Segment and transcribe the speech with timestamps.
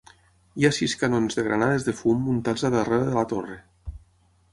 [0.59, 3.59] Hi ha sis canons de granades de fum muntats a darrera de la torre.